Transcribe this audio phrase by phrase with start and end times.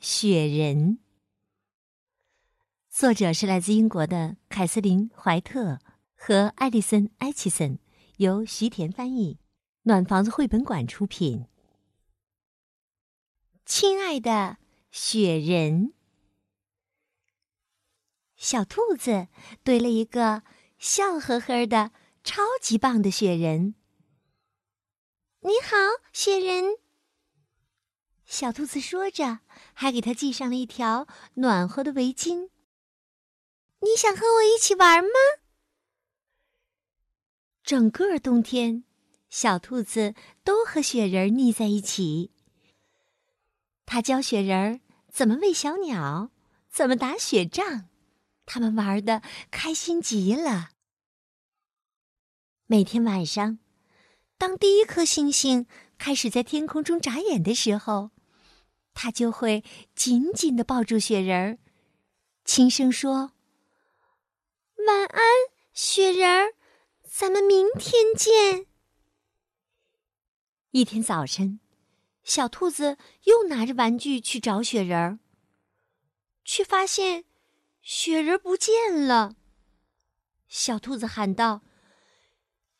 [0.00, 0.76] 雪人》。
[2.88, 5.78] 作者是来自英国的凯瑟琳·怀特
[6.16, 7.78] 和艾丽森·埃奇森，
[8.16, 9.38] 由徐田翻译，
[9.82, 11.46] 暖房子绘本馆出品。
[13.64, 14.58] 亲爱的
[14.90, 15.92] 雪人，
[18.36, 19.28] 小兔子
[19.62, 20.42] 堆了一个
[20.78, 21.92] 笑呵呵的、
[22.24, 23.74] 超级棒的雪人。
[25.40, 25.76] 你好，
[26.12, 26.64] 雪人。
[28.28, 29.40] 小兔子说着，
[29.72, 32.50] 还给他系上了一条暖和的围巾。
[33.80, 35.10] 你想和我一起玩吗？
[37.62, 38.84] 整个冬天，
[39.30, 42.30] 小兔子都和雪人腻在一起。
[43.86, 46.30] 他教雪人怎么喂小鸟，
[46.68, 47.88] 怎么打雪仗，
[48.44, 50.68] 他们玩的开心极了。
[52.66, 53.58] 每天晚上，
[54.36, 58.10] 当第一颗星星开始在天空中眨眼的时候，
[59.00, 59.62] 他就会
[59.94, 61.58] 紧紧的抱住雪人儿，
[62.44, 63.30] 轻声说。
[64.88, 65.22] 晚安，
[65.72, 66.54] 雪人儿，
[67.08, 68.66] 咱们明天见。
[70.72, 71.60] 一天早晨，
[72.24, 75.20] 小兔子又拿着玩具去找雪人儿，
[76.44, 77.24] 却发现
[77.80, 79.36] 雪人不见了。
[80.48, 81.62] 小兔子喊道：“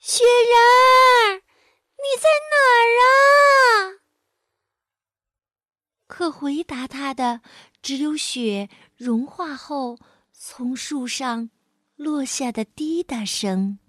[0.01, 1.43] 雪人儿，
[1.95, 4.01] 你在哪儿啊？”
[6.31, 7.41] 回答他的
[7.83, 9.99] 只有雪融化后
[10.33, 11.51] 从树上。
[11.99, 13.81] 落下的滴答声。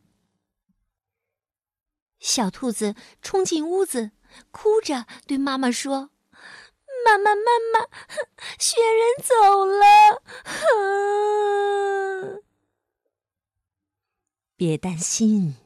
[2.19, 4.09] 小兔子冲进屋子，
[4.49, 6.09] 哭着对妈妈说
[7.05, 7.41] ：“妈妈，妈
[7.71, 7.85] 妈，
[8.57, 10.23] 雪人走了。”
[14.57, 15.57] 别担心，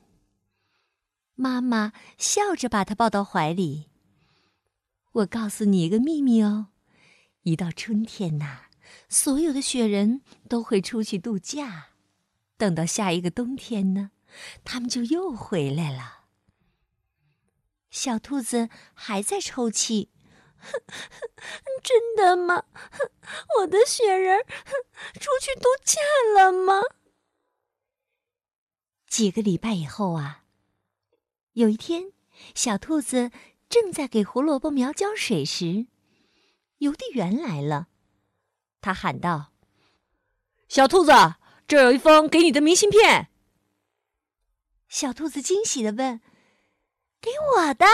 [1.35, 3.88] 妈妈笑着把它抱到怀里。
[5.13, 6.69] 我告诉你一个秘密哦，
[7.44, 8.63] 一到春天呐，
[9.07, 11.90] 所有的雪人都会出去度假。
[12.57, 14.12] 等到下一个冬天呢，
[14.63, 16.24] 他们就又回来了。
[17.91, 20.09] 小兔子还在抽泣，
[21.84, 22.66] 真的吗？
[23.59, 24.44] 我的雪人
[25.13, 26.01] 出去度假
[26.35, 26.81] 了吗？
[29.07, 30.45] 几个礼拜以后啊，
[31.51, 32.13] 有一天，
[32.56, 33.30] 小兔子
[33.73, 35.88] 正在给胡萝卜苗浇水时，
[36.78, 37.88] 邮递员来了，
[38.81, 39.51] 他喊道
[40.69, 41.11] ：“小兔子。”
[41.67, 43.29] 这有一封给你的明信片。
[44.88, 46.22] 小兔子惊喜的问
[47.19, 47.88] ：“给我的？”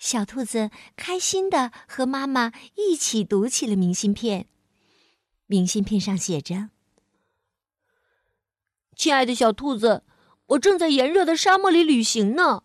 [0.00, 4.48] 小兔子开心的和妈妈一起读起了明信片。
[5.46, 6.70] 明信片上写着
[8.96, 10.02] ：“亲爱的小兔子，
[10.46, 12.64] 我正在炎热的沙漠里旅行呢。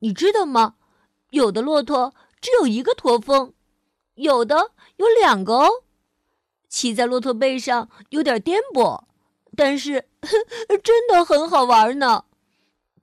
[0.00, 0.76] 你知道吗？
[1.30, 3.52] 有的骆驼只有一个驼峰，
[4.14, 5.84] 有的有两个哦。”
[6.68, 9.04] 骑在骆驼背上有点颠簸，
[9.56, 10.08] 但是
[10.82, 12.24] 真的很好玩呢。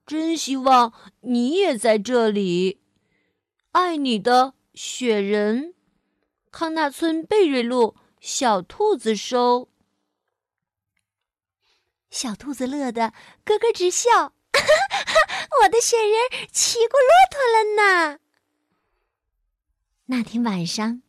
[0.06, 2.80] 真希望你也在这里。
[3.72, 5.74] 爱你的雪人，
[6.52, 9.68] 康纳村贝瑞路小兔子收。
[12.08, 13.12] 小兔子乐得
[13.44, 14.32] 咯咯直笑，
[15.62, 18.18] 我的雪人骑过骆驼了呢。
[20.06, 21.02] 那天晚上。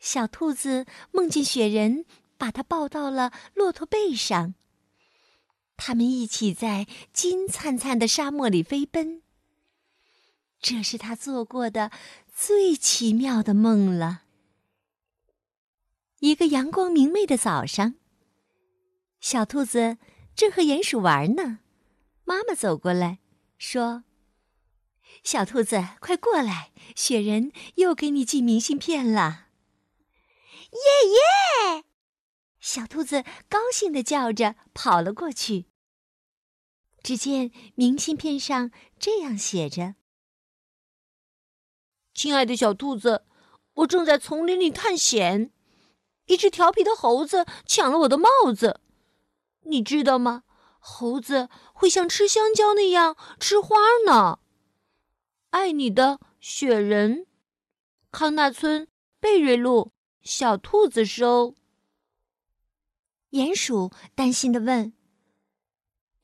[0.00, 2.04] 小兔子梦见雪人
[2.36, 4.54] 把它抱到了骆驼背上，
[5.76, 9.22] 他们一起在金灿灿的沙漠里飞奔。
[10.60, 11.90] 这是他做过的
[12.32, 14.22] 最奇妙的梦了。
[16.20, 17.96] 一个阳光明媚的早上，
[19.20, 19.98] 小兔子
[20.36, 21.58] 正和鼹鼠玩呢，
[22.22, 23.18] 妈妈走过来
[23.58, 24.04] 说
[25.24, 29.48] ：“小兔子，快过来，雪人又给你寄明信片了。”
[30.70, 31.84] 耶耶！
[32.60, 35.66] 小兔子高兴的叫着跑了过去。
[37.02, 39.94] 只见明信片上这样写着
[42.14, 43.24] ：“亲爱的小兔子，
[43.74, 45.52] 我正在丛林里探险，
[46.26, 48.80] 一只调皮的猴子抢了我的帽子。
[49.62, 50.44] 你知道吗？
[50.90, 53.76] 猴子会像吃香蕉那样吃花
[54.06, 54.38] 呢。
[55.50, 57.26] 爱你的雪人，
[58.10, 58.88] 康纳村
[59.20, 59.92] 贝瑞路。”
[60.22, 61.54] 小兔子收。
[63.30, 64.92] 鼹鼠担心的问：“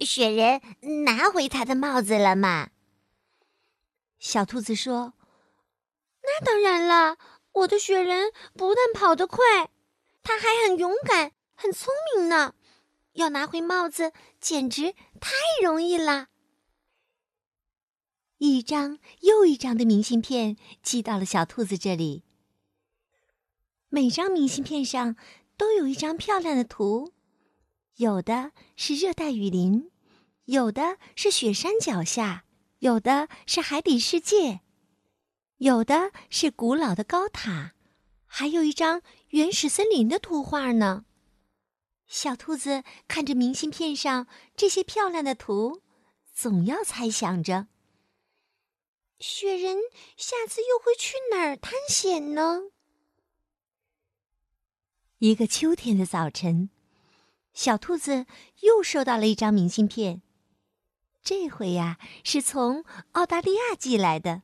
[0.01, 0.61] 雪人
[1.05, 2.71] 拿回他的帽子了吗？”
[4.19, 5.15] 小兔子说
[6.23, 7.17] ：“那当然了，
[7.53, 9.71] 我的雪人不但跑得快，
[10.23, 12.55] 他还很勇敢、很聪明呢。
[13.15, 15.33] 要拿回帽子，简直太
[15.63, 16.29] 容易了。”
[18.39, 22.23] 一张又一张的明信片寄到了小兔子这里。
[23.89, 25.17] 每张明信片上
[25.57, 27.13] 都有一张漂亮的图，
[27.97, 29.91] 有的是热带雨林，
[30.45, 32.45] 有的是雪山脚下。
[32.81, 34.61] 有的是海底世界，
[35.57, 37.73] 有的是古老的高塔，
[38.27, 41.07] 还有一张原始森林的图画呢。
[42.07, 45.83] 小兔子看着明信片上这些漂亮的图，
[46.33, 47.67] 总要猜想着：
[49.19, 49.79] 雪人
[50.17, 52.71] 下次又会去哪儿探险呢？
[55.19, 56.69] 一个秋天的早晨，
[57.55, 58.27] 小兔子
[58.61, 60.21] 又收到了一张明信片。
[61.23, 64.43] 这回呀，是从澳大利亚寄来的。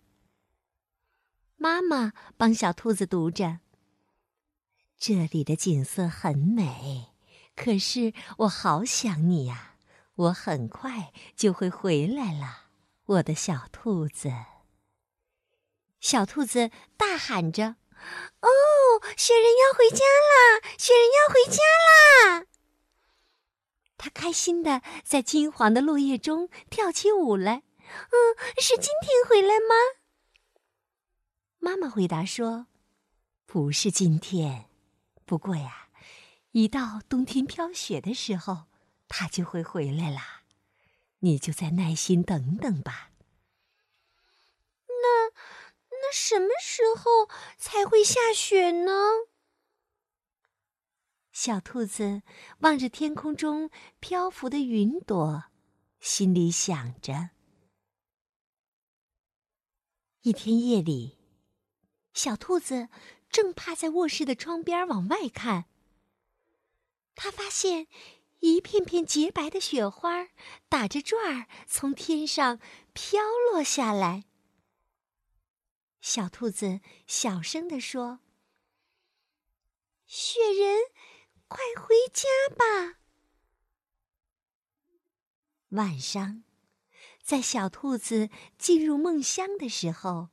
[1.56, 3.60] 妈妈帮小兔子读着
[4.98, 7.09] ：“这里的景色很美，
[7.56, 9.76] 可是我好想你呀！
[10.16, 12.66] 我很快就会回来了，
[13.06, 14.30] 我的小兔子。”
[16.00, 17.76] 小兔子大喊着
[18.40, 18.48] ：“哦，
[19.16, 20.60] 雪人要回家啦！
[20.78, 21.62] 雪人要回家
[22.34, 22.46] 啦！”
[23.96, 27.62] 他开心的在金黄的落叶中跳起舞来。
[27.86, 29.74] 嗯，是今天回来吗？
[31.58, 32.66] 妈妈回答说
[33.44, 34.70] ：“不是今天，
[35.26, 35.88] 不过呀，
[36.52, 38.66] 一到冬天飘雪的时候，
[39.08, 40.42] 它就会回来啦。
[41.20, 43.12] 你就再耐心等等吧。”
[45.02, 45.28] 那
[45.90, 48.92] 那什么时候才会下雪呢？
[51.32, 52.22] 小兔子
[52.58, 53.70] 望着天空中
[54.00, 55.44] 漂浮的云朵，
[56.00, 57.30] 心里想着。
[60.22, 61.16] 一天夜里，
[62.12, 62.88] 小兔子
[63.30, 65.66] 正趴在卧室的窗边往外看。
[67.22, 67.86] 他发现
[68.38, 70.28] 一片片洁白的雪花
[70.70, 72.58] 打着转儿从天上
[72.94, 73.20] 飘
[73.52, 74.24] 落下来。
[76.00, 78.20] 小兔子小声地说
[80.08, 80.78] ：“雪人。”
[81.46, 83.00] 快回家吧！
[85.70, 86.44] 晚上，
[87.20, 90.28] 在小兔子进入梦乡的时候，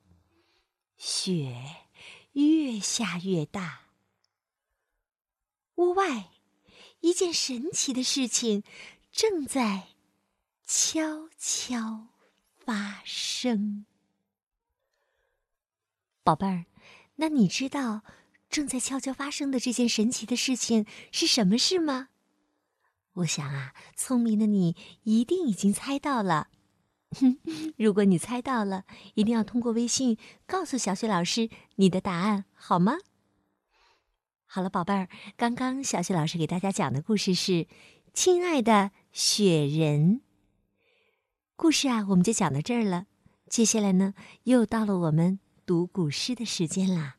[0.95, 1.87] 雪
[2.33, 3.87] 越下越大。
[5.75, 6.29] 屋外，
[7.01, 8.63] 一件神奇的事情
[9.11, 9.89] 正在
[10.65, 12.07] 悄悄
[12.55, 13.85] 发生。
[16.23, 16.65] 宝贝儿，
[17.15, 18.01] 那你知道？
[18.49, 22.09] 正在悄悄发生的这件神奇的事情是什么事吗？
[23.13, 26.47] 我想啊，聪明的你一定已经猜到了。
[27.77, 28.85] 如果你猜到了，
[29.15, 32.97] 一定要通过微信告诉小雪老师你的答案，好吗？
[34.57, 37.51] 好了，宝贝儿，刚刚小雪老师给大家讲的故事是
[38.11, 40.15] 《亲爱的雪人》。
[41.55, 43.05] 故事啊，我们就讲到这儿了。
[43.47, 44.15] 接下来呢，
[44.45, 47.17] 又到了我们读古诗的时间啦。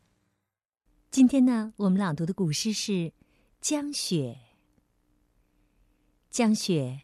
[1.13, 2.93] 今天呢，我们朗读的古诗是
[3.61, 4.41] 《江雪》。
[6.33, 7.03] 江雪，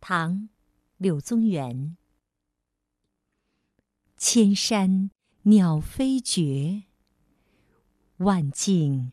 [0.00, 0.32] 唐·
[0.96, 1.96] 柳宗元。
[4.16, 5.12] 千山
[5.42, 6.82] 鸟飞绝，
[8.16, 9.12] 万径